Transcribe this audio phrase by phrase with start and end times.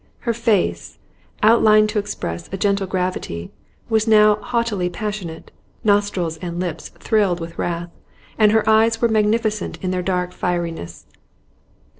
[0.21, 0.97] Her face,
[1.43, 3.51] outlined to express a gentle gravity,
[3.87, 5.51] was now haughtily passionate;
[5.83, 7.91] nostrils and lips thrilled with wrath,
[8.35, 11.05] and her eyes were magnificent in their dark fieriness.